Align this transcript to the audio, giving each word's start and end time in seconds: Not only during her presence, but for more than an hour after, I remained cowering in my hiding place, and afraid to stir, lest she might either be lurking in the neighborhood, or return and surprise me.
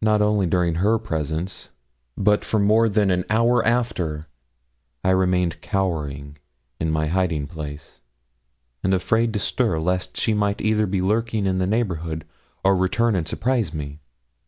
Not 0.00 0.22
only 0.22 0.46
during 0.46 0.76
her 0.76 1.00
presence, 1.00 1.70
but 2.16 2.44
for 2.44 2.60
more 2.60 2.88
than 2.88 3.10
an 3.10 3.24
hour 3.28 3.66
after, 3.66 4.28
I 5.02 5.10
remained 5.10 5.60
cowering 5.60 6.38
in 6.78 6.92
my 6.92 7.08
hiding 7.08 7.48
place, 7.48 7.98
and 8.84 8.94
afraid 8.94 9.32
to 9.32 9.40
stir, 9.40 9.80
lest 9.80 10.16
she 10.16 10.32
might 10.32 10.60
either 10.60 10.86
be 10.86 11.02
lurking 11.02 11.44
in 11.44 11.58
the 11.58 11.66
neighborhood, 11.66 12.24
or 12.62 12.76
return 12.76 13.16
and 13.16 13.26
surprise 13.26 13.74
me. 13.74 13.98